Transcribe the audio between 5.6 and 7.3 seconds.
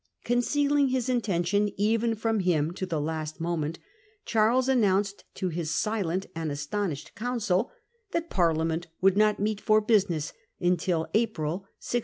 silent and astounded